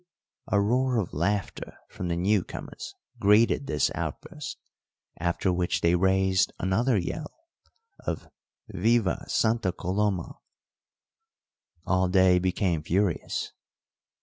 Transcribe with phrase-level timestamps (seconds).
[0.47, 4.57] A roar of laughter from the new comers greeted this outburst,
[5.19, 7.31] after which they raised another yell
[7.99, 8.27] of
[8.69, 10.41] "Viva Santa Colomal!"
[11.85, 13.53] Alday became furious.